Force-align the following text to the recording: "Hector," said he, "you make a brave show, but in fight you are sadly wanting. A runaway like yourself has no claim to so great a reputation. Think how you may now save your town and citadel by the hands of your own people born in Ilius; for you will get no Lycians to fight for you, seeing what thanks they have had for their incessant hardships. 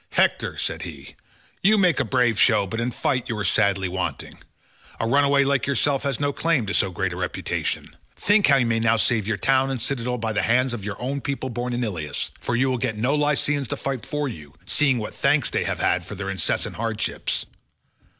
"Hector," 0.13 0.57
said 0.57 0.81
he, 0.81 1.13
"you 1.61 1.77
make 1.77 1.99
a 1.99 2.03
brave 2.03 2.39
show, 2.39 2.65
but 2.65 2.81
in 2.81 2.89
fight 2.89 3.29
you 3.29 3.37
are 3.37 3.43
sadly 3.45 3.87
wanting. 3.87 4.39
A 4.99 5.05
runaway 5.07 5.43
like 5.43 5.67
yourself 5.67 6.01
has 6.01 6.19
no 6.19 6.33
claim 6.33 6.65
to 6.65 6.73
so 6.73 6.89
great 6.89 7.13
a 7.13 7.17
reputation. 7.17 7.95
Think 8.15 8.47
how 8.47 8.55
you 8.55 8.65
may 8.65 8.79
now 8.79 8.97
save 8.97 9.27
your 9.27 9.37
town 9.37 9.69
and 9.69 9.79
citadel 9.79 10.17
by 10.17 10.33
the 10.33 10.41
hands 10.41 10.73
of 10.73 10.83
your 10.83 10.99
own 10.99 11.21
people 11.21 11.51
born 11.51 11.71
in 11.71 11.83
Ilius; 11.83 12.31
for 12.39 12.55
you 12.55 12.67
will 12.71 12.79
get 12.79 12.97
no 12.97 13.13
Lycians 13.13 13.67
to 13.67 13.77
fight 13.77 14.03
for 14.03 14.27
you, 14.27 14.55
seeing 14.65 14.97
what 14.97 15.13
thanks 15.13 15.51
they 15.51 15.65
have 15.65 15.77
had 15.79 16.03
for 16.03 16.15
their 16.15 16.31
incessant 16.31 16.77
hardships. 16.77 17.45